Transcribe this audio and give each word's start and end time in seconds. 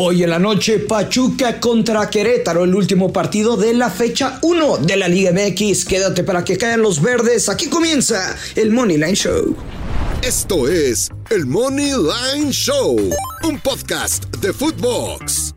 Hoy 0.00 0.22
en 0.22 0.30
la 0.30 0.38
noche, 0.38 0.78
Pachuca 0.78 1.58
contra 1.58 2.08
Querétaro, 2.08 2.62
el 2.62 2.72
último 2.72 3.12
partido 3.12 3.56
de 3.56 3.74
la 3.74 3.90
fecha 3.90 4.38
1 4.42 4.78
de 4.78 4.96
la 4.96 5.08
Liga 5.08 5.32
MX. 5.32 5.84
Quédate 5.84 6.22
para 6.22 6.44
que 6.44 6.56
caigan 6.56 6.82
los 6.82 7.02
verdes. 7.02 7.48
Aquí 7.48 7.66
comienza 7.66 8.36
el 8.54 8.70
Money 8.70 8.96
Line 8.96 9.16
Show. 9.16 9.56
Esto 10.22 10.68
es 10.68 11.10
el 11.30 11.46
Money 11.46 11.90
Line 11.90 12.52
Show, 12.52 12.96
un 13.42 13.58
podcast 13.58 14.26
de 14.36 14.52
Footbox. 14.52 15.56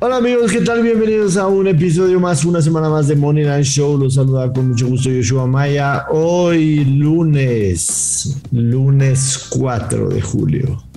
Hola 0.00 0.16
amigos, 0.16 0.50
¿qué 0.50 0.62
tal? 0.62 0.82
Bienvenidos 0.82 1.36
a 1.36 1.46
un 1.46 1.68
episodio 1.68 2.18
más, 2.18 2.44
una 2.44 2.60
semana 2.60 2.88
más 2.88 3.06
de 3.06 3.14
Money 3.14 3.44
Line 3.44 3.62
Show. 3.62 3.96
Los 3.96 4.14
saluda 4.14 4.52
con 4.52 4.70
mucho 4.70 4.88
gusto 4.88 5.10
Yoshua 5.10 5.46
Maya. 5.46 6.06
Hoy 6.10 6.84
lunes, 6.86 8.36
lunes 8.50 9.46
4 9.48 10.08
de 10.08 10.20
julio. 10.20 10.89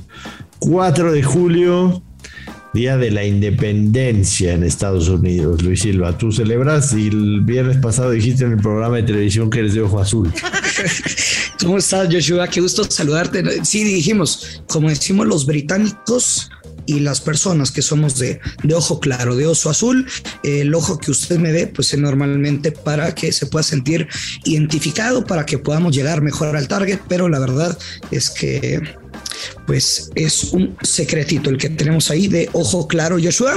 4 0.63 1.11
de 1.11 1.23
julio, 1.23 2.01
Día 2.73 2.95
de 2.95 3.11
la 3.11 3.25
Independencia 3.25 4.53
en 4.53 4.63
Estados 4.63 5.09
Unidos. 5.09 5.61
Luis 5.61 5.81
Silva, 5.81 6.17
tú 6.17 6.31
celebras 6.31 6.93
y 6.93 7.07
el 7.09 7.41
viernes 7.41 7.77
pasado 7.77 8.11
dijiste 8.11 8.45
en 8.45 8.53
el 8.53 8.59
programa 8.59 8.95
de 8.95 9.03
televisión 9.03 9.49
que 9.49 9.59
eres 9.59 9.73
de 9.73 9.81
ojo 9.81 9.99
azul. 9.99 10.31
¿Cómo 11.59 11.77
estás, 11.77 12.07
Joshua? 12.09 12.47
Qué 12.47 12.61
gusto 12.61 12.85
saludarte. 12.85 13.43
Sí, 13.65 13.83
dijimos, 13.83 14.63
como 14.67 14.87
decimos 14.87 15.27
los 15.27 15.45
británicos, 15.45 16.49
y 16.85 16.99
las 16.99 17.21
personas 17.21 17.71
que 17.71 17.81
somos 17.81 18.19
de, 18.19 18.41
de, 18.63 18.73
ojo 18.73 18.99
claro, 18.99 19.37
de 19.37 19.47
oso 19.47 19.69
azul, 19.69 20.05
el 20.43 20.75
ojo 20.75 20.97
que 20.97 21.11
usted 21.11 21.39
me 21.39 21.53
ve, 21.53 21.67
pues 21.67 21.93
es 21.93 21.99
normalmente 21.99 22.73
para 22.73 23.15
que 23.15 23.31
se 23.31 23.45
pueda 23.45 23.63
sentir 23.63 24.07
identificado, 24.43 25.23
para 25.25 25.45
que 25.45 25.57
podamos 25.57 25.95
llegar 25.95 26.21
mejor 26.21 26.57
al 26.57 26.67
target, 26.67 26.99
pero 27.07 27.29
la 27.29 27.39
verdad 27.39 27.77
es 28.11 28.29
que 28.29 28.81
pues 29.65 30.11
es 30.15 30.53
un 30.53 30.75
secretito 30.81 31.49
el 31.49 31.57
que 31.57 31.69
tenemos 31.69 32.09
ahí 32.11 32.27
de 32.27 32.49
ojo 32.53 32.87
claro, 32.87 33.17
Joshua. 33.21 33.55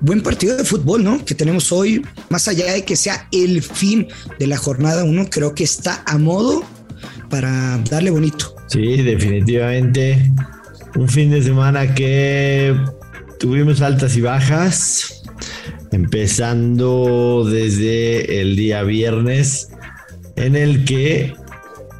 Buen 0.00 0.22
partido 0.22 0.56
de 0.56 0.64
fútbol, 0.64 1.04
¿no? 1.04 1.24
Que 1.24 1.34
tenemos 1.34 1.72
hoy, 1.72 2.02
más 2.30 2.48
allá 2.48 2.72
de 2.72 2.84
que 2.84 2.96
sea 2.96 3.28
el 3.32 3.62
fin 3.62 4.08
de 4.38 4.46
la 4.46 4.56
jornada 4.56 5.04
uno, 5.04 5.28
creo 5.28 5.54
que 5.54 5.64
está 5.64 6.02
a 6.06 6.18
modo 6.18 6.64
para 7.28 7.78
darle 7.90 8.10
bonito. 8.10 8.54
Sí, 8.68 9.02
definitivamente. 9.02 10.32
Un 10.96 11.08
fin 11.08 11.30
de 11.30 11.42
semana 11.42 11.94
que 11.94 12.74
tuvimos 13.38 13.80
altas 13.80 14.16
y 14.16 14.20
bajas, 14.20 15.22
empezando 15.92 17.46
desde 17.48 18.40
el 18.40 18.56
día 18.56 18.82
viernes, 18.82 19.68
en 20.36 20.56
el 20.56 20.84
que 20.84 21.34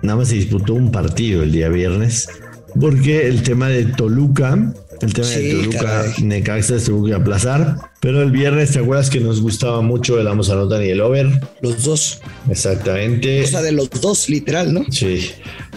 nada 0.03 0.19
más 0.19 0.29
se 0.29 0.37
disputó 0.37 0.75
un 0.75 0.91
partido 0.91 1.43
el 1.43 1.53
día 1.53 1.69
viernes 1.69 2.29
porque 2.81 3.29
el 3.29 3.43
tema 3.43 3.69
de 3.69 3.85
Toluca, 3.85 4.73
el 5.01 5.13
tema 5.13 5.29
de 5.29 5.53
Toluca, 5.53 6.05
Necaxa 6.23 6.79
se 6.79 6.87
tuvo 6.87 7.07
que 7.07 7.15
aplazar. 7.15 7.77
Pero 8.01 8.23
el 8.23 8.31
viernes, 8.31 8.73
¿te 8.73 8.79
acuerdas 8.79 9.11
que 9.11 9.21
nos 9.21 9.41
gustaba 9.41 9.83
mucho 9.83 10.19
el 10.19 10.27
Amos 10.27 10.51
Anotan 10.51 10.83
y 10.85 10.89
el 10.89 11.01
Over? 11.01 11.29
Los 11.61 11.85
dos. 11.85 12.21
Exactamente. 12.49 13.43
O 13.43 13.47
sea, 13.47 13.63
de 13.63 13.73
los 13.73 13.91
dos, 13.91 14.29
literal, 14.29 14.73
¿no? 14.73 14.85
Sí. 14.91 15.31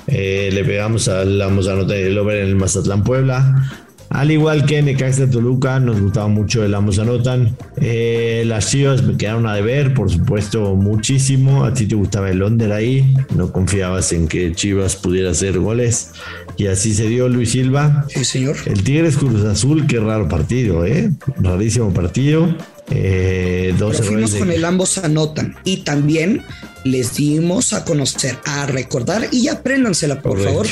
Eh, 0.07 0.49
le 0.53 0.63
pegamos 0.63 1.07
al 1.07 1.41
Amos 1.41 1.67
Anotan 1.67 1.97
y 1.97 2.01
el 2.01 2.17
Over 2.17 2.37
en 2.37 2.47
el 2.47 2.55
Mazatlán 2.55 3.03
Puebla. 3.03 3.69
Al 4.13 4.29
igual 4.29 4.65
que 4.67 4.79
Necaxa 4.81 5.27
Toluca, 5.27 5.79
nos 5.79 5.99
gustaba 5.99 6.27
mucho 6.27 6.63
el 6.63 6.75
Amos 6.75 6.99
Anotan. 6.99 7.57
Eh, 7.77 8.43
las 8.45 8.69
Chivas 8.69 9.01
me 9.01 9.17
quedaron 9.17 9.47
a 9.47 9.55
deber, 9.55 9.95
por 9.95 10.11
supuesto, 10.11 10.75
muchísimo. 10.75 11.65
A 11.65 11.73
ti 11.73 11.87
te 11.87 11.95
gustaba 11.95 12.29
el 12.29 12.43
under 12.43 12.71
ahí. 12.73 13.11
No 13.35 13.51
confiabas 13.51 14.13
en 14.13 14.27
que 14.27 14.53
Chivas 14.53 14.95
pudiera 14.95 15.31
hacer 15.31 15.57
goles. 15.57 16.11
Y 16.57 16.67
así 16.67 16.93
se 16.93 17.07
dio 17.07 17.27
Luis 17.27 17.51
Silva. 17.51 18.05
Sí, 18.07 18.23
señor. 18.23 18.55
El 18.67 18.83
Tigres 18.83 19.17
Cruz 19.17 19.43
Azul, 19.45 19.87
qué 19.87 19.99
raro 19.99 20.29
partido, 20.29 20.85
¿eh? 20.85 21.09
Rarísimo 21.37 21.91
partido. 21.91 22.55
Eh, 22.91 23.73
dos 23.79 23.97
Pero 23.97 24.09
fuimos 24.09 24.35
con 24.35 24.51
el 24.51 24.63
ambos 24.63 24.99
anotan 24.99 25.55
y 25.63 25.77
también 25.77 26.43
les 26.83 27.15
dimos 27.15 27.73
a 27.73 27.83
conocer, 27.83 28.37
a 28.45 28.67
recordar 28.67 29.27
y 29.31 29.47
apréndansela 29.47 30.21
por 30.21 30.33
Correcto. 30.33 30.51
favor 30.51 30.67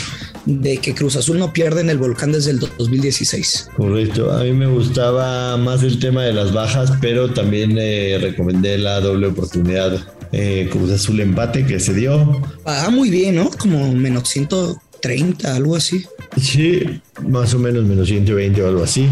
de 0.46 0.78
que 0.78 0.94
Cruz 0.94 1.16
Azul 1.16 1.38
no 1.38 1.54
pierde 1.54 1.82
en 1.82 1.90
el 1.90 1.98
volcán 1.98 2.32
desde 2.32 2.52
el 2.52 2.60
2016. 2.60 3.70
Correcto, 3.78 4.32
a 4.32 4.44
mí 4.44 4.54
me 4.54 4.68
gustaba 4.68 5.58
más 5.58 5.84
el 5.84 6.00
tema 6.00 6.24
de 6.24 6.34
las 6.34 6.54
bajas, 6.54 6.94
pero 7.02 7.32
también 7.32 7.78
eh, 7.78 8.18
recomendé 8.22 8.78
la 8.78 9.00
doble 9.00 9.28
oportunidad 9.28 10.02
eh, 10.32 10.70
Cruz 10.72 10.92
Azul 10.92 11.20
empate 11.20 11.66
que 11.66 11.80
se 11.80 11.94
dio. 11.94 12.42
Ah, 12.66 12.90
muy 12.90 13.10
bien, 13.10 13.36
¿no? 13.36 13.50
Como 13.50 13.92
menos 13.94 14.30
130, 14.30 15.56
algo 15.56 15.76
así. 15.76 16.06
Sí, 16.38 17.02
más 17.28 17.54
o 17.54 17.60
menos 17.60 17.84
menos 17.84 18.08
120 18.08 18.62
o 18.64 18.68
algo 18.68 18.84
así. 18.84 19.10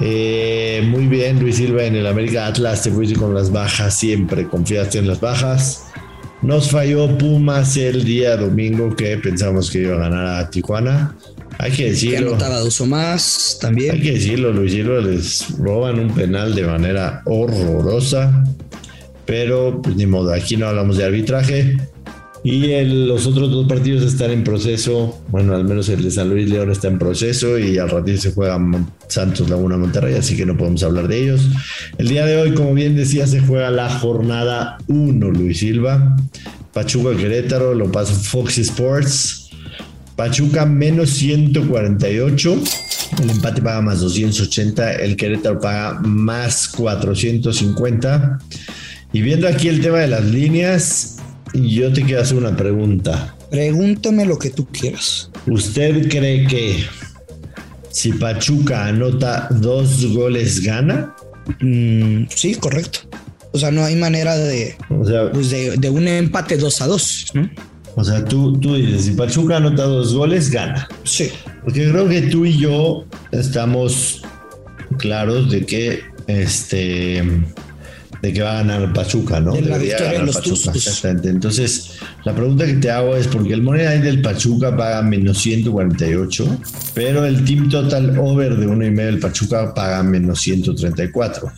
Eh, 0.00 0.82
muy 0.88 1.06
bien, 1.06 1.38
Luis 1.38 1.56
Silva 1.56 1.84
en 1.84 1.94
el 1.94 2.06
América 2.06 2.46
Atlas, 2.46 2.82
te 2.82 2.90
fuiste 2.90 3.14
con 3.14 3.32
las 3.32 3.52
bajas, 3.52 3.96
siempre 3.96 4.48
confiaste 4.48 4.98
en 4.98 5.06
las 5.06 5.20
bajas. 5.20 5.84
Nos 6.42 6.70
falló 6.70 7.18
Pumas 7.18 7.76
el 7.76 8.02
día 8.04 8.36
domingo 8.36 8.96
que 8.96 9.18
pensamos 9.18 9.70
que 9.70 9.82
iba 9.82 9.96
a 9.96 9.98
ganar 9.98 10.26
a 10.26 10.50
Tijuana. 10.50 11.14
Hay 11.58 11.72
que 11.72 11.90
decirlo. 11.90 12.38
Que 12.38 12.44
dos 12.44 12.80
o 12.80 12.86
más 12.86 13.58
también. 13.60 13.92
Hay 13.92 14.00
que 14.00 14.12
decirlo, 14.12 14.50
Luis 14.50 14.72
les 14.72 15.58
roban 15.58 15.98
un 15.98 16.14
penal 16.14 16.54
de 16.54 16.62
manera 16.62 17.20
horrorosa. 17.26 18.42
Pero, 19.26 19.82
pues 19.82 19.94
ni 19.96 20.06
modo, 20.06 20.32
aquí 20.32 20.56
no 20.56 20.66
hablamos 20.66 20.96
de 20.96 21.04
arbitraje. 21.04 21.76
Y 22.42 22.84
los 22.84 23.26
otros 23.26 23.50
dos 23.50 23.66
partidos 23.68 24.02
están 24.02 24.30
en 24.30 24.44
proceso. 24.44 25.20
Bueno, 25.28 25.54
al 25.54 25.64
menos 25.64 25.90
el 25.90 26.02
de 26.02 26.10
San 26.10 26.30
Luis 26.30 26.48
León 26.48 26.70
está 26.70 26.88
en 26.88 26.98
proceso 26.98 27.58
y 27.58 27.76
al 27.76 27.90
ratito 27.90 28.18
se 28.18 28.32
juega 28.32 28.58
Santos 29.08 29.50
Laguna 29.50 29.76
Monterrey, 29.76 30.14
así 30.14 30.36
que 30.36 30.46
no 30.46 30.56
podemos 30.56 30.82
hablar 30.82 31.06
de 31.06 31.22
ellos. 31.22 31.42
El 31.98 32.08
día 32.08 32.24
de 32.24 32.38
hoy, 32.38 32.54
como 32.54 32.72
bien 32.72 32.96
decía, 32.96 33.26
se 33.26 33.40
juega 33.40 33.70
la 33.70 33.90
jornada 33.90 34.78
1, 34.88 35.30
Luis 35.30 35.58
Silva. 35.58 36.16
Pachuca 36.72 37.14
Querétaro, 37.14 37.74
lo 37.74 37.92
pasa 37.92 38.14
Fox 38.14 38.56
Sports. 38.58 39.50
Pachuca 40.16 40.64
menos 40.64 41.10
148. 41.10 42.58
El 43.22 43.30
empate 43.30 43.60
paga 43.60 43.82
más 43.82 44.00
280. 44.00 44.92
El 44.94 45.16
Querétaro 45.16 45.60
paga 45.60 46.00
más 46.00 46.68
450. 46.68 48.38
Y 49.12 49.22
viendo 49.22 49.48
aquí 49.48 49.68
el 49.68 49.80
tema 49.80 49.98
de 49.98 50.08
las 50.08 50.24
líneas, 50.24 51.19
yo 51.54 51.92
te 51.92 52.02
quiero 52.02 52.22
hacer 52.22 52.36
una 52.36 52.56
pregunta. 52.56 53.36
Pregúntame 53.50 54.24
lo 54.24 54.38
que 54.38 54.50
tú 54.50 54.66
quieras. 54.66 55.30
¿Usted 55.46 56.08
cree 56.08 56.46
que 56.46 56.84
si 57.90 58.12
Pachuca 58.12 58.86
anota 58.86 59.48
dos 59.50 60.06
goles 60.14 60.60
gana? 60.60 61.14
Mm, 61.60 62.24
sí, 62.28 62.54
correcto. 62.54 63.00
O 63.52 63.58
sea, 63.58 63.70
no 63.70 63.84
hay 63.84 63.96
manera 63.96 64.36
de, 64.36 64.76
o 64.88 65.04
sea, 65.04 65.32
pues 65.32 65.50
de, 65.50 65.76
de, 65.76 65.90
un 65.90 66.06
empate 66.06 66.56
2 66.56 66.80
a 66.82 66.86
2, 66.86 67.26
¿no? 67.34 67.50
O 67.96 68.04
sea, 68.04 68.24
tú, 68.24 68.58
tú 68.60 68.76
dices, 68.76 69.06
si 69.06 69.10
Pachuca 69.12 69.56
anota 69.56 69.82
dos 69.82 70.14
goles, 70.14 70.50
gana. 70.50 70.88
Sí. 71.02 71.30
Porque 71.64 71.90
creo 71.90 72.08
que 72.08 72.22
tú 72.22 72.46
y 72.46 72.56
yo 72.56 73.04
estamos 73.32 74.22
claros 74.98 75.50
de 75.50 75.66
que 75.66 76.00
este 76.26 77.22
de 78.22 78.32
que 78.32 78.42
va 78.42 78.52
a 78.52 78.62
ganar 78.62 78.92
Pachuca, 78.92 79.40
¿no? 79.40 79.52
De 79.52 79.62
la 79.62 79.78
victoria 79.78 80.20
de 80.20 80.26
los 80.26 80.36
Pachuca, 80.36 80.72
exactamente. 80.74 81.28
Entonces, 81.30 81.92
la 82.24 82.34
pregunta 82.34 82.66
que 82.66 82.74
te 82.74 82.90
hago 82.90 83.16
es 83.16 83.26
porque 83.26 83.54
el 83.54 83.62
money 83.62 83.86
line 83.86 84.02
del 84.04 84.20
Pachuca 84.20 84.76
paga 84.76 85.02
menos 85.02 85.38
148, 85.38 86.60
pero 86.94 87.24
el 87.24 87.44
team 87.44 87.68
total 87.68 88.18
over 88.18 88.56
de 88.56 88.66
uno 88.66 88.84
y 88.84 88.90
medio 88.90 89.10
del 89.12 89.20
Pachuca 89.20 89.72
paga 89.72 90.02
menos 90.02 90.40
134. 90.40 91.50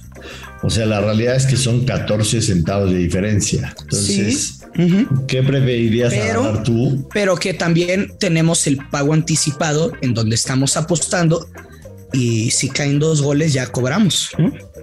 O 0.62 0.70
sea, 0.70 0.86
la 0.86 1.00
realidad 1.00 1.34
es 1.34 1.46
que 1.46 1.56
son 1.56 1.84
14 1.84 2.40
centavos 2.40 2.90
de 2.90 2.98
diferencia. 2.98 3.74
Entonces, 3.80 4.60
sí. 4.76 4.82
uh 4.82 4.86
-huh. 4.86 5.26
¿qué 5.26 5.42
preferirías 5.42 6.14
pero, 6.14 6.62
tú? 6.62 7.08
Pero 7.12 7.36
que 7.36 7.52
también 7.54 8.12
tenemos 8.18 8.68
el 8.68 8.76
pago 8.76 9.12
anticipado 9.12 9.92
en 10.00 10.14
donde 10.14 10.36
estamos 10.36 10.76
apostando 10.76 11.48
y 12.12 12.52
si 12.52 12.68
caen 12.68 13.00
dos 13.00 13.22
goles 13.22 13.52
ya 13.52 13.66
cobramos. 13.66 14.30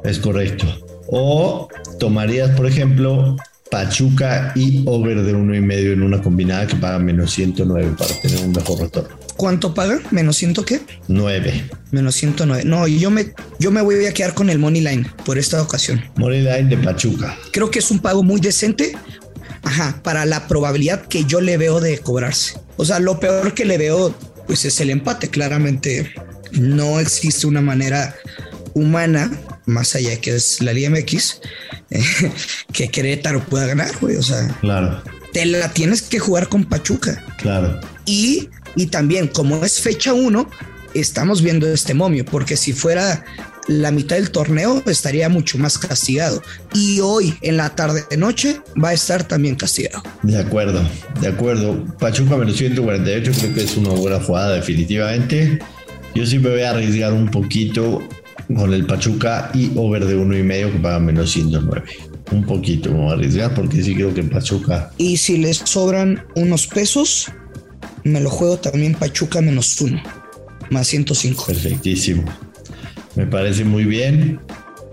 Es 0.04 0.20
correcto. 0.20 0.66
O 1.12 1.68
tomarías, 2.00 2.52
por 2.52 2.66
ejemplo, 2.66 3.36
Pachuca 3.70 4.52
y 4.56 4.84
over 4.88 5.22
de 5.24 5.34
uno 5.34 5.56
y 5.56 5.62
medio 5.62 5.94
en 5.94 6.02
una 6.02 6.22
combinada 6.22 6.66
que 6.66 6.76
paga 6.76 7.00
menos 7.00 7.32
109 7.32 7.96
para 7.98 8.14
tener 8.22 8.44
un 8.44 8.52
mejor 8.52 8.80
retorno. 8.80 9.18
¿Cuánto 9.38 9.74
paga? 9.74 10.00
¿Menos 10.12 10.38
ciento 10.38 10.66
qué? 10.66 10.82
9. 11.08 11.70
Menos 11.92 12.16
109. 12.16 12.64
No, 12.66 12.88
yo 12.88 13.10
me, 13.10 13.34
yo 13.60 13.72
me 13.72 13.82
voy 13.82 14.06
a 14.06 14.14
quedar 14.14 14.34
con 14.34 14.50
el 14.50 14.60
Money 14.60 14.82
Line 14.82 15.10
por 15.24 15.38
esta 15.38 15.62
ocasión. 15.62 16.04
Money 16.18 16.42
Line 16.42 16.64
de 16.64 16.78
Pachuca. 16.78 17.38
Creo 17.54 17.72
que 17.72 17.80
es 17.80 17.90
un 17.90 18.00
pago 18.00 18.24
muy 18.24 18.42
decente. 18.42 18.98
Ajá, 19.64 20.02
para 20.04 20.26
la 20.26 20.48
probabilidad 20.48 21.04
que 21.04 21.26
yo 21.26 21.42
le 21.42 21.58
veo 21.58 21.80
de 21.80 22.00
cobrarse. 22.00 22.60
O 22.78 22.86
sea, 22.86 23.00
lo 23.00 23.20
peor 23.20 23.54
que 23.54 23.66
le 23.66 23.78
veo, 23.78 24.14
pues 24.48 24.66
es 24.66 24.80
el 24.82 24.90
empate. 24.90 25.30
Claramente 25.30 26.12
no 26.52 27.00
existe 27.00 27.46
una 27.46 27.62
manera 27.62 28.16
humana, 28.74 29.32
más 29.69 29.95
allá 29.95 30.19
que 30.19 30.36
es 30.36 30.62
la 30.62 30.74
Liga 30.74 30.89
MX, 30.89 31.42
eh, 31.92 32.04
que 32.74 32.89
Querétaro 32.89 33.44
pueda 33.45 33.68
ganar, 33.68 33.92
güey. 34.01 34.16
O 34.18 34.24
sea, 34.24 34.48
claro. 34.60 35.01
te 35.31 35.45
la 35.45 35.71
tienes 35.71 36.01
que 36.01 36.19
jugar 36.19 36.50
con 36.50 36.66
Pachuca. 36.66 37.24
Claro. 37.38 37.80
Y, 38.06 38.50
y 38.75 38.88
también, 38.88 39.27
como 39.27 39.63
es 39.63 39.80
fecha 39.80 40.13
uno, 40.13 40.50
estamos 40.94 41.42
viendo 41.42 41.68
este 41.71 41.94
momio, 41.94 42.25
porque 42.25 42.57
si 42.57 42.74
fuera 42.74 43.24
la 43.69 43.92
mitad 43.92 44.16
del 44.16 44.31
torneo 44.31 44.81
estaría 44.88 45.30
mucho 45.30 45.57
más 45.60 45.77
castigado. 45.77 46.42
Y 46.74 47.00
hoy 47.01 47.36
en 47.42 47.57
la 47.57 47.75
tarde 47.75 48.04
de 48.10 48.18
noche 48.18 48.60
va 48.83 48.89
a 48.89 48.94
estar 48.94 49.24
también 49.24 49.56
castigado. 49.56 50.01
De 50.24 50.39
acuerdo, 50.39 50.81
de 51.21 51.27
acuerdo. 51.27 51.86
Pachuca 52.00 52.36
menos 52.36 52.57
148 52.57 53.31
creo 53.39 53.54
que 53.54 53.63
es 53.63 53.77
una 53.77 53.92
buena 53.92 54.19
jugada 54.19 54.56
definitivamente. 54.56 55.60
Yo 56.16 56.25
sí 56.25 56.39
me 56.39 56.50
voy 56.50 56.62
a 56.62 56.71
arriesgar 56.71 57.13
un 57.13 57.30
poquito 57.30 58.01
con 58.56 58.74
el 58.74 58.86
Pachuca 58.86 59.51
y 59.54 59.72
over 59.75 60.06
de 60.06 60.16
uno 60.16 60.38
y 60.38 60.44
medio 60.44 60.72
que 60.72 60.80
paga 60.80 61.00
menos 61.00 61.31
109. 61.31 61.84
Un 62.31 62.44
poquito 62.44 62.92
me 62.92 62.98
voy 62.98 63.10
a 63.10 63.13
arriesgar 63.13 63.54
porque 63.54 63.84
sí 63.84 63.96
creo 63.96 64.13
que 64.13 64.24
Pachuca. 64.24 64.92
Y 64.98 65.18
si 65.18 65.38
les 65.38 65.57
sobran 65.57 66.24
unos 66.36 66.68
pesos, 66.68 67.31
me 68.04 68.19
lo 68.19 68.30
juego 68.30 68.57
también 68.57 68.94
Pachuca 68.94 69.42
menos 69.42 69.80
uno, 69.81 70.01
más 70.69 70.88
105. 70.88 71.46
Perfectísimo. 71.48 72.24
Me 73.16 73.25
parece 73.25 73.63
muy 73.63 73.86
bien. 73.86 74.40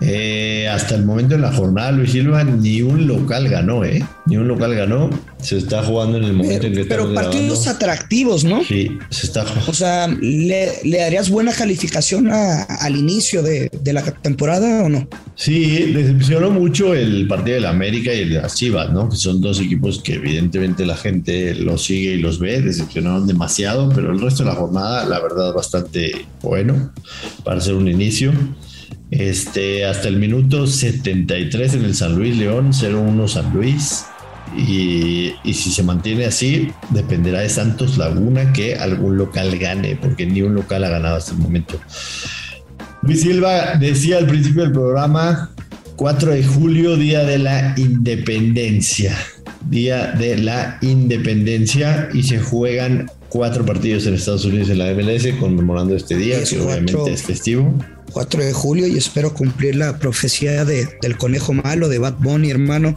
Eh, 0.03 0.69
hasta 0.69 0.95
el 0.95 1.07
momento 1.07 1.37
en 1.37 1.41
la 1.41 1.53
jornada, 1.53 1.91
Luis 1.91 2.13
Silva, 2.13 2.45
ni 2.45 2.83
un 2.83 3.07
local 3.07 3.49
ganó, 3.49 3.83
¿eh? 3.83 4.05
Ni 4.27 4.37
un 4.37 4.47
local 4.47 4.75
ganó. 4.75 5.09
Se 5.41 5.57
está 5.57 5.83
jugando 5.83 6.19
en 6.19 6.25
el 6.25 6.33
momento 6.35 6.67
en 6.67 6.75
que 6.75 6.85
Pero 6.85 7.15
partidos 7.15 7.67
atractivos, 7.67 8.45
¿no? 8.45 8.63
Sí, 8.63 8.99
se 9.11 9.27
está 9.27 9.45
jugando. 9.45 9.71
O 9.71 9.75
sea, 9.75 10.09
¿le, 10.09 10.71
darías 10.85 11.31
buena 11.31 11.53
calificación 11.53 12.29
al 12.31 12.97
inicio 12.97 13.43
de, 13.43 13.71
la 13.85 14.03
temporada 14.03 14.85
o 14.85 14.89
no? 14.89 15.09
Sí, 15.35 15.93
decepcionó 15.93 16.51
mucho 16.51 16.95
el 16.95 17.27
partido 17.27 17.55
de 17.55 17.61
la 17.63 17.71
América 17.71 18.13
y 18.13 18.21
el 18.21 18.31
de 18.31 18.43
las 18.43 18.55
Chivas, 18.55 18.93
¿no? 18.93 19.09
Que 19.09 19.17
son 19.17 19.41
dos 19.41 19.61
equipos 19.61 20.03
que 20.03 20.15
evidentemente 20.15 20.85
la 20.85 20.97
gente 20.97 21.55
los 21.55 21.85
sigue 21.85 22.13
y 22.13 22.19
los 22.19 22.39
ve. 22.39 22.61
Decepcionaron 22.61 23.27
demasiado, 23.27 23.89
pero 23.95 24.13
el 24.13 24.21
resto 24.21 24.43
de 24.45 24.51
la 24.51 24.57
jornada, 24.57 25.07
la 25.07 25.21
verdad, 25.21 25.55
bastante 25.55 26.27
bueno 26.43 26.93
para 27.45 27.61
ser 27.63 27.75
un 27.75 27.89
inicio. 27.89 28.33
Este, 29.11 29.85
hasta 29.85 30.09
el 30.09 30.17
minuto 30.17 30.67
73 30.67 31.75
en 31.75 31.85
el 31.85 31.95
San 31.95 32.17
Luis 32.17 32.37
León, 32.37 32.73
0-1 32.73 33.29
San 33.29 33.53
Luis. 33.53 34.05
Y, 34.57 35.35
si 35.45 35.71
se 35.71 35.83
mantiene 35.83 36.25
así, 36.25 36.71
dependerá 36.91 37.41
de 37.41 37.49
Santos 37.49 37.99
Laguna 37.99 38.53
que 38.53 38.77
algún 38.77 39.17
local 39.17 39.59
gane, 39.59 39.97
porque 39.97 40.25
ni 40.25 40.43
un 40.43 40.55
local 40.55 40.85
ha 40.85 40.89
ganado 40.89 41.17
hasta 41.17 41.33
el 41.33 41.39
momento. 41.39 41.79
Luis 43.03 43.23
Silva 43.23 43.75
decía 43.75 44.19
al 44.19 44.27
principio 44.27 44.63
del 44.63 44.73
programa, 44.73 45.51
4 45.97 46.33
de 46.33 46.45
julio, 46.45 46.97
Día 46.97 47.25
de 47.25 47.39
la 47.39 47.75
Independencia. 47.77 49.17
Día 49.69 50.13
de 50.13 50.39
la 50.39 50.79
Independencia 50.81 52.09
y 52.15 52.23
se 52.23 52.39
juegan 52.39 53.11
cuatro 53.29 53.67
partidos 53.67 54.07
en 54.07 54.15
Estados 54.15 54.45
Unidos 54.45 54.71
en 54.71 54.79
la 54.79 54.93
MLS 54.95 55.27
conmemorando 55.39 55.97
este 55.97 56.17
día, 56.17 56.43
que 56.45 56.61
obviamente 56.61 57.13
es 57.13 57.23
festivo. 57.23 57.75
4 58.13 58.45
de 58.45 58.53
julio 58.53 58.87
y 58.87 58.97
espero 58.97 59.35
cumplir 59.35 59.77
la 59.77 59.99
profecía 59.99 60.65
de, 60.65 60.89
del 61.03 61.17
conejo 61.17 61.53
malo 61.53 61.89
de 61.89 61.99
Bad 61.99 62.17
Bunny, 62.19 62.51
hermano. 62.51 62.97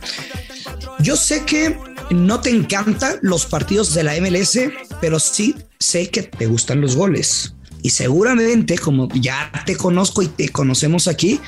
Yo 1.00 1.16
sé 1.16 1.44
que 1.46 1.78
no 2.12 2.42
te 2.42 2.50
encantan 2.50 3.18
los 3.22 3.46
partidos 3.46 3.94
de 3.94 4.04
la 4.04 4.20
MLS, 4.20 4.60
pero 5.02 5.20
sí 5.20 5.56
sé 5.80 6.10
que 6.10 6.24
te 6.24 6.48
gustan 6.48 6.82
los 6.82 6.96
goles. 6.96 7.54
Y 7.82 7.92
seguramente, 7.92 8.78
como 8.78 9.08
ya 9.14 9.52
te 9.66 9.76
conozco 9.76 10.22
y 10.22 10.28
te 10.28 10.50
conocemos 10.50 11.08
aquí, 11.08 11.40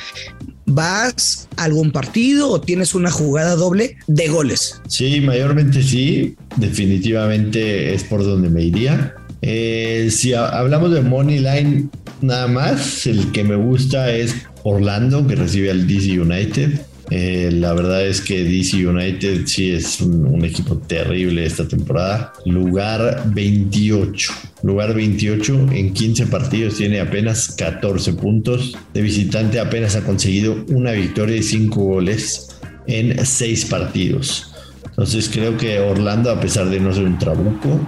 vas 0.65 1.49
a 1.57 1.65
algún 1.65 1.91
partido 1.91 2.49
o 2.49 2.61
tienes 2.61 2.95
una 2.95 3.11
jugada 3.11 3.55
doble 3.55 3.97
de 4.07 4.29
goles. 4.29 4.81
Sí, 4.87 5.19
mayormente 5.19 5.83
sí. 5.83 6.35
Definitivamente 6.55 7.93
es 7.93 8.03
por 8.03 8.23
donde 8.23 8.49
me 8.49 8.63
iría. 8.63 9.13
Eh, 9.41 10.09
si 10.11 10.33
hablamos 10.33 10.91
de 10.91 11.01
Money 11.01 11.39
Line, 11.39 11.89
nada 12.21 12.47
más, 12.47 13.07
el 13.07 13.31
que 13.31 13.43
me 13.43 13.55
gusta 13.55 14.11
es 14.11 14.35
Orlando, 14.63 15.25
que 15.25 15.35
recibe 15.35 15.71
al 15.71 15.88
DC 15.88 16.19
United. 16.19 16.81
Eh, 17.09 17.49
la 17.51 17.73
verdad 17.73 18.07
es 18.07 18.21
que 18.21 18.41
DC 18.41 18.88
United 18.88 19.45
sí 19.45 19.71
es 19.71 19.99
un, 19.99 20.45
equipo 20.45 20.77
terrible 20.77 21.45
esta 21.45 21.67
temporada. 21.67 22.31
Lugar 22.45 23.23
28. 23.33 24.33
Lugar 24.63 24.93
28 24.93 25.67
en 25.71 25.93
15 25.93 26.27
partidos 26.27 26.77
tiene 26.77 27.01
apenas 27.01 27.49
14 27.57 28.13
puntos. 28.13 28.77
De 28.93 29.01
visitante 29.01 29.59
apenas 29.59 29.95
ha 29.95 30.03
conseguido 30.03 30.63
una 30.69 30.91
victoria 30.91 31.35
y 31.35 31.43
5 31.43 31.83
goles 31.83 32.47
en 32.88 33.25
6 33.25 33.65
partidos. 33.65 34.53
Entonces 34.85 35.29
creo 35.29 35.57
que 35.57 35.79
Orlando, 35.79 36.31
a 36.31 36.39
pesar 36.39 36.69
de 36.69 36.79
no 36.79 36.93
ser 36.93 37.03
un 37.03 37.19
trabuco, 37.19 37.79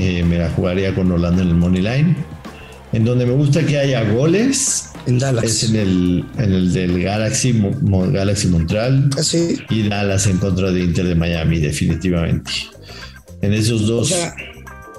eh, 0.00 0.24
me 0.24 0.38
la 0.38 0.48
jugaría 0.50 0.94
con 0.94 1.12
Orlando 1.12 1.42
en 1.42 1.48
el 1.48 1.54
Money 1.54 1.82
Line. 1.82 2.16
En 2.92 3.04
donde 3.04 3.26
me 3.26 3.32
gusta 3.32 3.64
que 3.64 3.78
haya 3.78 4.02
goles. 4.10 4.90
En 5.06 5.18
Dallas. 5.18 5.44
Es 5.44 5.64
en 5.64 5.76
el, 5.76 6.24
en 6.38 6.52
el 6.52 6.72
del 6.72 7.02
Galaxy, 7.02 7.62
Galaxy 7.82 8.48
Montreal. 8.48 9.10
Ah, 9.16 9.22
sí. 9.22 9.58
Y 9.68 9.88
Dallas 9.88 10.26
en 10.26 10.38
contra 10.38 10.70
de 10.72 10.80
Inter 10.80 11.06
de 11.06 11.14
Miami, 11.14 11.58
definitivamente. 11.58 12.50
En 13.42 13.52
esos 13.52 13.86
dos. 13.86 14.14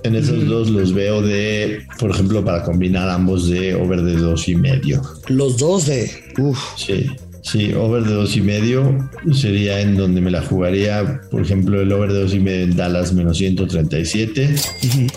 en 0.03 0.15
esos 0.15 0.45
dos 0.45 0.69
los 0.69 0.93
veo 0.93 1.21
de, 1.21 1.85
por 1.99 2.11
ejemplo, 2.11 2.45
para 2.45 2.63
combinar 2.63 3.09
ambos 3.09 3.49
de 3.49 3.75
over 3.75 4.01
de 4.03 4.13
dos 4.13 4.47
y 4.47 4.55
medio. 4.55 5.01
Los 5.27 5.57
dos 5.57 5.87
de. 5.87 6.11
Uf. 6.37 6.59
Sí. 6.77 7.07
Sí, 7.43 7.73
over 7.73 8.03
de 8.03 8.13
dos 8.13 8.37
y 8.37 8.41
medio 8.41 9.09
sería 9.33 9.81
en 9.81 9.97
donde 9.97 10.21
me 10.21 10.29
la 10.29 10.41
jugaría, 10.41 11.21
por 11.31 11.41
ejemplo, 11.41 11.81
el 11.81 11.91
over 11.91 12.11
de 12.11 12.21
dos 12.21 12.33
y 12.33 12.39
medio 12.39 12.63
en 12.63 12.75
Dallas 12.75 13.13
menos 13.13 13.37
137 13.37 14.55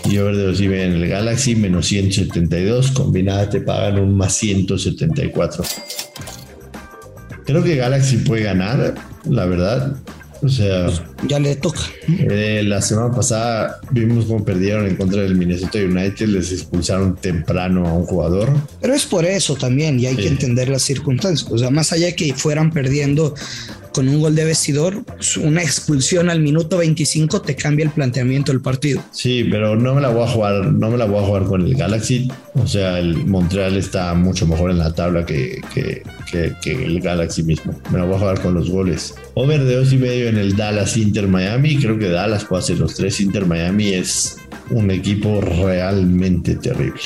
y 0.09 0.17
over 0.17 0.35
de 0.35 0.43
dos 0.43 0.59
y 0.59 0.67
medio 0.67 0.83
en 0.83 0.93
el 0.93 1.07
Galaxy 1.07 1.55
menos 1.55 1.85
172. 1.87 2.91
Combinada 2.91 3.49
te 3.49 3.61
pagan 3.61 3.99
un 3.99 4.17
más 4.17 4.33
174. 4.33 5.63
Creo 7.45 7.63
que 7.63 7.75
Galaxy 7.75 8.17
puede 8.17 8.43
ganar, 8.43 8.95
la 9.29 9.45
verdad. 9.45 9.95
O 10.45 10.49
sea, 10.49 10.85
pues, 10.85 11.01
ya 11.27 11.39
le 11.39 11.55
toca. 11.55 11.81
Eh, 12.07 12.61
la 12.63 12.81
semana 12.81 13.13
pasada 13.13 13.79
vimos 13.89 14.25
cómo 14.25 14.45
perdieron 14.45 14.85
en 14.85 14.95
contra 14.95 15.23
del 15.23 15.35
Minnesota 15.35 15.79
United, 15.79 16.27
les 16.27 16.51
expulsaron 16.51 17.15
temprano 17.15 17.87
a 17.87 17.93
un 17.93 18.05
jugador. 18.05 18.49
Pero 18.79 18.93
es 18.93 19.05
por 19.05 19.25
eso 19.25 19.55
también, 19.55 19.99
y 19.99 20.05
hay 20.05 20.15
que 20.15 20.27
entender 20.27 20.69
las 20.69 20.83
circunstancias. 20.83 21.51
O 21.51 21.57
sea, 21.57 21.71
más 21.71 21.91
allá 21.91 22.07
de 22.07 22.15
que 22.15 22.33
fueran 22.35 22.71
perdiendo 22.71 23.33
con 23.95 24.09
un 24.09 24.19
gol 24.19 24.35
de 24.35 24.43
vestidor, 24.43 25.05
pues, 25.05 25.37
una 25.37 25.63
expulsión 25.63 26.29
al 26.29 26.41
minuto 26.41 26.79
25 26.79 27.41
te 27.41 27.55
cambia 27.55 27.85
el 27.85 27.91
planteamiento 27.91 28.51
del 28.51 28.59
partido. 28.59 29.01
Sí, 29.11 29.47
pero 29.49 29.77
no 29.77 29.95
me 29.95 30.01
la 30.01 30.09
voy 30.09 30.23
a 30.23 30.27
jugar, 30.27 30.65
no 30.65 30.91
me 30.91 30.97
la 30.97 31.05
voy 31.05 31.23
a 31.23 31.25
jugar 31.25 31.43
con 31.45 31.61
el 31.61 31.75
Galaxy. 31.75 32.29
O 32.55 32.67
sea, 32.67 32.99
el 32.99 33.25
Montreal 33.25 33.77
está 33.77 34.13
mucho 34.13 34.45
mejor 34.47 34.71
en 34.71 34.79
la 34.79 34.93
tabla 34.93 35.25
que, 35.25 35.61
que, 35.73 36.03
el 36.65 36.99
Galaxy 36.99 37.43
mismo. 37.43 37.73
Me 37.89 37.99
la 37.99 38.03
voy 38.03 38.15
a 38.15 38.19
jugar 38.19 38.41
con 38.41 38.53
los 38.53 38.69
goles. 38.69 39.15
Over 39.33 39.63
de 39.63 39.77
dos 39.77 39.93
y 39.93 39.97
medio 39.97 40.27
en 40.27 40.37
el 40.37 40.57
Dallas 40.57 40.97
Inter 40.97 41.29
Miami. 41.29 41.77
Creo 41.77 41.97
que 41.97 42.09
Dallas 42.09 42.43
puede 42.43 42.63
hacer 42.63 42.77
los 42.77 42.95
tres. 42.95 43.21
Inter 43.21 43.45
Miami 43.45 43.93
es 43.93 44.35
un 44.71 44.91
equipo 44.91 45.39
realmente 45.39 46.55
terrible. 46.55 46.99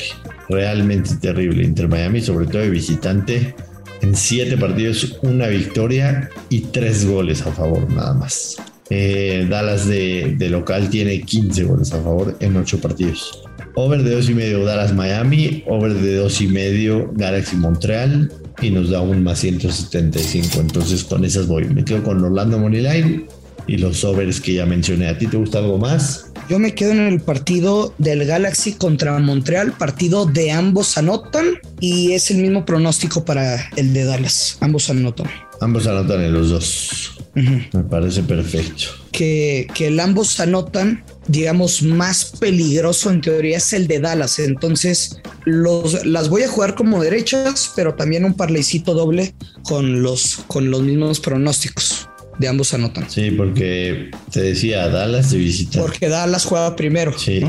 Realmente 0.48 1.14
terrible. 1.20 1.62
Inter 1.62 1.86
Miami, 1.86 2.20
sobre 2.20 2.46
todo 2.46 2.62
de 2.62 2.70
visitante 2.70 3.54
en 4.02 4.14
siete 4.14 4.56
partidos, 4.56 5.18
una 5.22 5.46
victoria 5.48 6.30
y 6.48 6.60
tres 6.60 7.06
goles 7.06 7.42
a 7.42 7.52
favor 7.52 7.90
nada 7.92 8.14
más. 8.14 8.56
Eh, 8.88 9.46
Dallas 9.48 9.86
de, 9.86 10.36
local 10.50 10.90
tiene 10.90 11.20
15 11.20 11.64
goles 11.64 11.92
a 11.92 12.02
favor 12.02 12.36
en 12.40 12.56
ocho 12.56 12.80
partidos. 12.80 13.42
Over 13.76 14.02
de 14.02 14.16
dos 14.16 14.28
y 14.28 14.34
medio 14.34 14.64
Dallas 14.64 14.92
Miami, 14.92 15.62
over 15.66 15.94
de 15.94 16.16
dos 16.16 16.40
y 16.40 16.48
medio 16.48 17.10
Galaxy 17.14 17.56
Montreal 17.56 18.32
y 18.60 18.70
nos 18.70 18.90
da 18.90 19.00
un 19.00 19.22
más 19.22 19.38
175. 19.38 20.60
Entonces 20.60 21.04
con 21.04 21.24
esas 21.24 21.46
voy. 21.46 21.66
Me 21.66 21.84
quedo 21.84 22.02
con 22.02 22.22
Orlando 22.24 22.58
Moneyline 22.58 23.26
y 23.68 23.76
los 23.76 24.02
overs 24.04 24.40
que 24.40 24.54
ya 24.54 24.66
mencioné. 24.66 25.08
¿A 25.08 25.16
ti 25.16 25.28
te 25.28 25.36
gusta 25.36 25.58
algo 25.58 25.78
más? 25.78 26.29
Yo 26.50 26.58
me 26.58 26.74
quedo 26.74 26.90
en 26.90 27.06
el 27.06 27.20
partido 27.20 27.94
del 27.98 28.26
Galaxy 28.26 28.72
contra 28.72 29.16
Montreal, 29.20 29.70
partido 29.70 30.26
de 30.26 30.50
ambos 30.50 30.98
anotan 30.98 31.46
y 31.78 32.10
es 32.10 32.28
el 32.32 32.38
mismo 32.38 32.64
pronóstico 32.64 33.24
para 33.24 33.70
el 33.76 33.92
de 33.92 34.02
Dallas. 34.02 34.58
Ambos 34.58 34.90
anotan. 34.90 35.30
Ambos 35.60 35.86
anotan 35.86 36.20
en 36.22 36.32
los 36.32 36.50
dos. 36.50 37.18
Me 37.34 37.84
parece 37.88 38.24
perfecto. 38.24 38.86
Que, 39.12 39.68
que 39.72 39.86
el 39.86 40.00
ambos 40.00 40.40
anotan, 40.40 41.04
digamos, 41.28 41.84
más 41.84 42.32
peligroso 42.40 43.12
en 43.12 43.20
teoría 43.20 43.58
es 43.58 43.72
el 43.72 43.86
de 43.86 44.00
Dallas. 44.00 44.40
Entonces, 44.40 45.20
los, 45.44 46.04
las 46.04 46.30
voy 46.30 46.42
a 46.42 46.48
jugar 46.48 46.74
como 46.74 47.00
derechas, 47.00 47.70
pero 47.76 47.94
también 47.94 48.24
un 48.24 48.34
parleycito 48.34 48.92
doble 48.94 49.36
con 49.62 50.02
los, 50.02 50.40
con 50.48 50.68
los 50.72 50.82
mismos 50.82 51.20
pronósticos 51.20 52.08
de 52.38 52.48
ambos 52.48 52.72
anotan. 52.74 53.08
Sí, 53.10 53.30
porque 53.32 54.10
te 54.32 54.40
decía 54.40 54.88
Dallas 54.88 55.30
de 55.30 55.38
visitante. 55.38 55.80
Porque 55.80 56.08
Dallas 56.08 56.44
juega 56.44 56.76
primero. 56.76 57.16
Sí. 57.18 57.42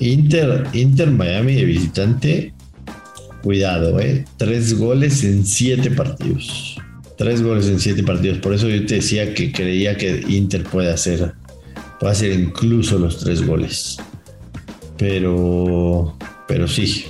Inter, 0.00 0.66
Inter 0.72 1.10
Miami 1.10 1.54
de 1.54 1.64
visitante. 1.64 2.54
Cuidado, 3.42 4.00
eh. 4.00 4.24
Tres 4.36 4.76
goles 4.76 5.22
en 5.24 5.46
siete 5.46 5.90
partidos. 5.90 6.76
Tres 7.16 7.42
goles 7.42 7.66
en 7.66 7.80
siete 7.80 8.02
partidos. 8.02 8.38
Por 8.38 8.54
eso 8.54 8.68
yo 8.68 8.84
te 8.86 8.96
decía 8.96 9.34
que 9.34 9.52
creía 9.52 9.96
que 9.96 10.24
Inter 10.28 10.64
puede 10.64 10.92
hacer, 10.92 11.32
puede 11.98 12.12
hacer 12.12 12.32
incluso 12.32 12.98
los 12.98 13.18
tres 13.18 13.44
goles. 13.46 13.98
Pero, 14.96 16.16
pero 16.46 16.68
sí. 16.68 17.04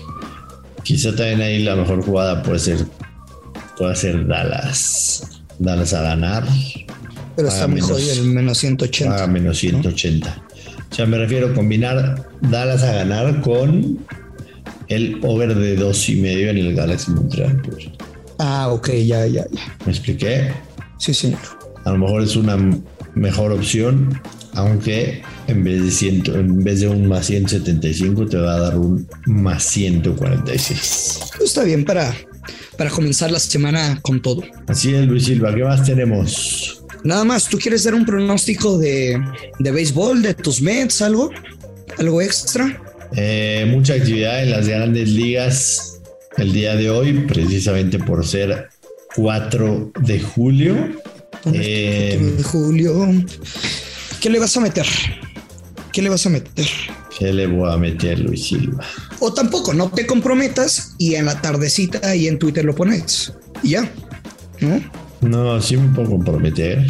Quizá 0.82 1.14
también 1.14 1.42
ahí 1.42 1.62
la 1.62 1.76
mejor 1.76 2.02
jugada 2.02 2.42
puede 2.42 2.58
ser, 2.58 2.87
puede 3.76 3.94
ser 3.97 4.26
Dallas. 4.26 5.42
Dallas 5.58 5.92
a 5.92 6.02
ganar. 6.02 6.44
Pero 7.38 7.50
está 7.50 7.68
mejor 7.68 8.00
el 8.00 8.25
menos 8.25 8.59
180. 8.59 9.23
A 9.23 9.28
menos 9.28 9.59
180. 9.59 10.42
O 10.90 10.92
sea, 10.92 11.07
me 11.07 11.18
refiero 11.18 11.47
a 11.47 11.54
combinar 11.54 12.26
Dallas 12.40 12.83
a 12.83 12.92
ganar 12.95 13.40
con 13.42 13.97
el 14.88 15.21
over 15.23 15.54
de 15.54 15.76
dos 15.76 16.09
y 16.09 16.16
medio 16.16 16.50
en 16.50 16.59
el 16.59 16.75
Galaxy 16.75 17.12
Montreal. 17.12 17.62
Ah, 18.40 18.71
ok, 18.73 18.88
ya, 18.88 19.25
ya, 19.28 19.47
ya. 19.52 19.76
¿Me 19.87 19.92
expliqué? 19.92 20.50
Sí, 20.99 21.14
señor. 21.14 21.38
A 21.85 21.92
lo 21.92 21.99
mejor 21.99 22.25
es 22.25 22.35
una 22.35 22.57
mejor 23.14 23.52
opción, 23.52 24.21
aunque 24.54 25.23
en 25.47 25.62
vez 25.62 25.85
de, 25.85 25.92
ciento, 25.92 26.37
en 26.37 26.64
vez 26.64 26.80
de 26.80 26.88
un 26.88 27.07
más 27.07 27.26
175 27.26 28.26
te 28.26 28.37
va 28.37 28.57
a 28.57 28.59
dar 28.59 28.76
un 28.76 29.07
más 29.26 29.62
146. 29.62 31.21
Está 31.40 31.62
bien 31.62 31.85
para, 31.85 32.12
para 32.76 32.90
comenzar 32.90 33.30
la 33.30 33.38
semana 33.38 34.00
con 34.02 34.21
todo. 34.21 34.42
Así 34.66 34.92
es, 34.92 35.07
Luis 35.07 35.26
Silva. 35.26 35.54
¿Qué 35.54 35.62
más 35.62 35.85
tenemos? 35.85 36.77
Nada 37.04 37.24
más, 37.24 37.48
¿tú 37.48 37.58
quieres 37.58 37.84
dar 37.84 37.94
un 37.94 38.04
pronóstico 38.04 38.78
de, 38.78 39.22
de 39.58 39.70
béisbol, 39.70 40.22
de 40.22 40.34
tus 40.34 40.60
Mets, 40.60 41.02
algo? 41.02 41.30
¿Algo 41.98 42.20
extra? 42.20 42.80
Eh, 43.16 43.66
mucha 43.70 43.94
actividad 43.94 44.42
en 44.42 44.50
las 44.50 44.68
grandes 44.68 45.08
ligas 45.08 46.00
el 46.36 46.52
día 46.52 46.76
de 46.76 46.90
hoy, 46.90 47.12
precisamente 47.26 47.98
por 47.98 48.26
ser 48.26 48.68
4 49.16 49.92
de 50.00 50.20
julio. 50.20 50.76
Eh, 51.52 52.34
de 52.36 52.42
julio. 52.42 53.08
¿Qué 54.20 54.30
le 54.30 54.38
vas 54.38 54.56
a 54.56 54.60
meter? 54.60 54.86
¿Qué 55.92 56.02
le 56.02 56.08
vas 56.08 56.26
a 56.26 56.30
meter? 56.30 56.66
¿Qué 57.18 57.32
le 57.32 57.46
voy 57.46 57.72
a 57.72 57.76
meter, 57.76 58.20
Luis 58.20 58.46
Silva? 58.46 58.84
O 59.20 59.32
tampoco, 59.32 59.72
no 59.72 59.90
te 59.90 60.06
comprometas 60.06 60.94
y 60.98 61.14
en 61.14 61.26
la 61.26 61.40
tardecita 61.40 62.14
y 62.14 62.28
en 62.28 62.38
Twitter 62.38 62.64
lo 62.64 62.74
pones. 62.74 63.32
Y 63.62 63.70
ya, 63.70 63.90
¿no? 64.60 64.80
No, 65.20 65.60
sí 65.60 65.76
me 65.76 65.88
puedo 65.94 66.10
comprometer. 66.10 66.87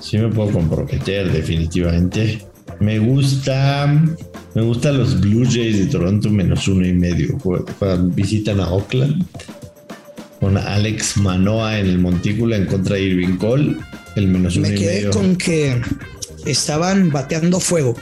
Sí 0.00 0.18
me 0.18 0.28
puedo 0.28 0.50
comprometer, 0.52 1.30
definitivamente. 1.32 2.46
Me 2.80 2.98
gusta. 2.98 3.86
Me 4.54 4.62
gustan 4.62 4.98
los 4.98 5.20
Blue 5.20 5.44
Jays 5.44 5.78
de 5.78 5.86
Toronto 5.86 6.30
menos 6.30 6.66
uno 6.68 6.86
y 6.86 6.92
medio. 6.92 7.36
Visitan 8.14 8.60
a 8.60 8.70
Oakland 8.70 9.24
con 10.40 10.56
Alex 10.56 11.16
Manoa 11.18 11.78
en 11.78 11.86
el 11.86 11.98
montículo 11.98 12.54
en 12.54 12.66
contra 12.66 12.96
de 12.96 13.02
Irving 13.02 13.36
Cole. 13.36 13.76
El 14.16 14.28
menos 14.28 14.56
uno 14.56 14.68
Me 14.68 14.74
y 14.74 14.78
quedé 14.78 14.94
medio. 14.96 15.10
con 15.10 15.36
que 15.36 15.80
estaban 16.46 17.10
bateando 17.10 17.60
fuego. 17.60 17.94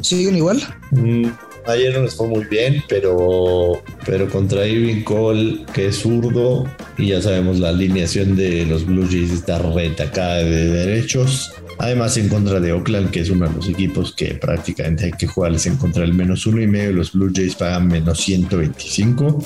¿Siguen 0.00 0.36
igual? 0.36 0.62
Mm, 0.92 1.26
ayer 1.66 1.94
no 1.94 2.02
les 2.02 2.14
fue 2.14 2.28
muy 2.28 2.44
bien, 2.44 2.82
pero, 2.88 3.82
pero 4.04 4.28
contra 4.28 4.66
Irving 4.66 5.02
Cole, 5.02 5.64
que 5.72 5.88
es 5.88 5.96
zurdo, 5.96 6.64
y 6.98 7.08
ya 7.08 7.22
sabemos 7.22 7.58
la 7.58 7.70
alineación 7.70 8.36
de 8.36 8.66
los 8.66 8.86
Blue 8.86 9.06
Jays 9.08 9.30
está 9.30 9.58
retacada 9.58 10.38
de 10.38 10.68
derechos. 10.68 11.52
Además, 11.78 12.16
en 12.16 12.28
contra 12.28 12.60
de 12.60 12.72
Oakland, 12.72 13.10
que 13.10 13.20
es 13.20 13.30
uno 13.30 13.48
de 13.48 13.54
los 13.54 13.68
equipos 13.68 14.14
que 14.14 14.34
prácticamente 14.34 15.06
hay 15.06 15.12
que 15.12 15.26
jugarles 15.26 15.66
en 15.66 15.76
contra 15.76 16.02
del 16.02 16.14
menos 16.14 16.46
uno 16.46 16.60
y 16.60 16.66
medio, 16.66 16.92
los 16.92 17.12
Blue 17.12 17.30
Jays 17.34 17.54
pagan 17.54 17.88
menos 17.88 18.20
125. 18.20 19.42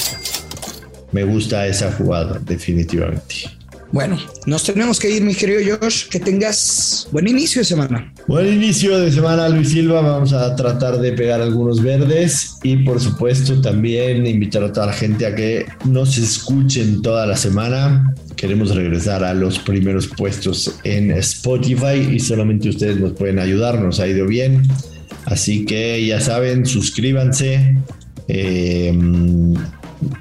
Me 1.13 1.25
gusta 1.25 1.67
esa 1.67 1.93
jugada, 1.93 2.39
definitivamente. 2.45 3.57
Bueno, 3.97 4.19
nos 4.45 4.63
tenemos 4.63 5.01
que 5.01 5.09
ir, 5.09 5.23
mi 5.23 5.35
querido 5.35 5.79
Josh. 5.81 6.09
Que 6.11 6.21
tengas 6.21 7.09
buen 7.13 7.27
inicio 7.27 7.63
de 7.63 7.65
semana. 7.65 8.13
Buen 8.29 8.53
inicio 8.53 8.99
de 8.99 9.11
semana, 9.11 9.49
Luis 9.49 9.71
Silva. 9.71 10.03
Vamos 10.03 10.35
a 10.35 10.55
tratar 10.55 10.99
de 10.99 11.13
pegar 11.13 11.41
algunos 11.41 11.83
verdes 11.83 12.59
y, 12.63 12.77
por 12.85 13.01
supuesto, 13.01 13.59
también 13.63 14.27
invitar 14.27 14.63
a 14.65 14.71
toda 14.71 14.89
la 14.89 14.93
gente 14.93 15.25
a 15.25 15.35
que 15.35 15.65
nos 15.87 16.19
escuchen 16.19 17.01
toda 17.01 17.25
la 17.25 17.39
semana. 17.39 18.15
Queremos 18.37 18.75
regresar 18.75 19.25
a 19.25 19.33
los 19.33 19.59
primeros 19.61 20.09
puestos 20.09 20.79
en 20.85 21.13
Spotify 21.13 21.97
y 22.13 22.21
solamente 22.21 22.69
ustedes 22.69 23.01
nos 23.01 23.15
pueden 23.15 23.39
ayudar. 23.39 23.81
Nos 23.81 23.99
ha 23.99 24.07
ido 24.07 24.27
bien. 24.27 24.63
Así 25.25 25.65
que 25.65 26.05
ya 26.05 26.21
saben, 26.21 26.67
suscríbanse. 26.67 27.79
Eh, 28.29 28.95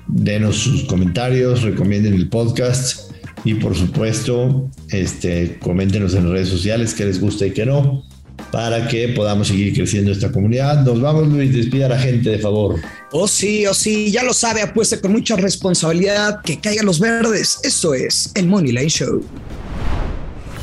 denos 0.07 0.55
sus 0.55 0.85
comentarios, 0.85 1.63
recomienden 1.63 2.13
el 2.13 2.29
podcast 2.29 3.13
y 3.45 3.53
por 3.53 3.75
supuesto, 3.75 4.69
este, 4.89 5.57
coméntenos 5.59 6.15
en 6.15 6.29
redes 6.29 6.49
sociales 6.49 6.93
qué 6.95 7.05
les 7.05 7.21
gusta 7.21 7.45
y 7.45 7.51
qué 7.51 7.65
no, 7.65 8.03
para 8.51 8.87
que 8.87 9.09
podamos 9.09 9.47
seguir 9.47 9.73
creciendo 9.73 10.11
esta 10.11 10.31
comunidad. 10.31 10.83
Nos 10.83 10.99
vamos, 10.99 11.27
Luis, 11.27 11.53
despida 11.53 11.85
a 11.85 11.89
la 11.89 11.99
gente, 11.99 12.31
de 12.31 12.39
favor. 12.39 12.81
Oh 13.11 13.27
sí, 13.27 13.65
oh 13.67 13.73
sí, 13.73 14.11
ya 14.11 14.23
lo 14.23 14.33
sabe, 14.33 14.63
apueste 14.63 14.99
con 14.99 15.11
mucha 15.11 15.35
responsabilidad 15.35 16.41
que 16.43 16.59
caigan 16.59 16.87
los 16.87 16.99
verdes. 16.99 17.59
Esto 17.63 17.93
es 17.93 18.31
el 18.33 18.47
Money 18.47 18.71
Line 18.71 18.89
Show. 18.89 19.23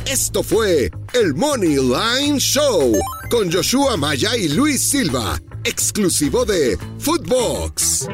Esto 0.05 0.43
fue 0.43 0.91
el 1.13 1.33
Money 1.33 1.77
Line 1.77 2.37
Show 2.37 2.93
con 3.29 3.49
Joshua 3.49 3.95
Maya 3.95 4.35
y 4.35 4.49
Luis 4.49 4.81
Silva, 4.89 5.39
exclusivo 5.63 6.43
de 6.43 6.77
Footbox. 6.99 8.09